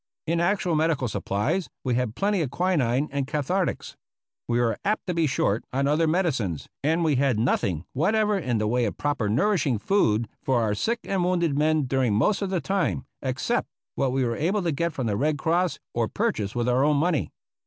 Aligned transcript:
In 0.25 0.39
actual 0.39 0.73
medi 0.73 0.95
cal 0.95 1.07
supplies, 1.07 1.69
we 1.83 1.93
had 1.93 2.15
plenty 2.15 2.41
of 2.41 2.49
quinine 2.49 3.07
and 3.11 3.27
cathartics. 3.27 3.95
We 4.47 4.59
were 4.59 4.79
apt 4.83 5.05
to 5.05 5.13
be 5.13 5.27
short 5.27 5.63
on 5.71 5.87
other 5.87 6.07
medicines, 6.07 6.67
and 6.83 7.03
we 7.03 7.17
had 7.17 7.37
noth 7.37 7.63
ing 7.63 7.85
whatever 7.93 8.35
in 8.35 8.57
the 8.57 8.65
way 8.65 8.85
of 8.85 8.97
proper 8.97 9.29
nourishing 9.29 9.77
food 9.77 10.27
for 10.41 10.59
our 10.59 10.73
sick 10.73 11.01
and 11.03 11.23
wounded 11.23 11.55
men 11.55 11.83
during 11.83 12.15
most 12.15 12.41
of 12.41 12.49
the 12.49 12.61
time, 12.61 13.05
except 13.21 13.67
what 13.93 14.11
we 14.11 14.25
were 14.25 14.35
able 14.35 14.63
to 14.63 14.71
get 14.71 14.91
from 14.91 15.05
the 15.05 15.15
Red 15.15 15.37
Cross 15.37 15.77
or 15.93 16.07
purchase 16.07 16.55
with 16.55 16.67
our 16.67 16.83
own 16.83 16.97
money. 16.97 17.29